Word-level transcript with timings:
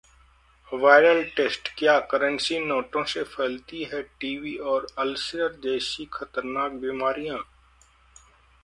Viral 0.71 1.19
Test: 1.35 1.69
क्या 1.77 1.99
currency 2.11 2.59
नोटों 2.59 3.03
से 3.03 3.23
फैलती 3.23 3.83
हैं 3.83 4.01
टीबी 4.19 4.55
और 4.71 4.87
अल्सर 4.97 5.59
जैसी 5.63 6.09
खतरनाक 6.13 6.71
बीमारियां? 6.81 7.37